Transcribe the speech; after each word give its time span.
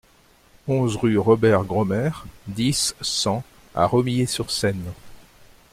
onze 0.67 0.95
rue 0.97 1.19
Robert 1.19 1.63
Graumer, 1.63 2.09
dix, 2.47 2.95
cent 3.01 3.43
à 3.75 3.85
Romilly-sur-Seine 3.85 4.93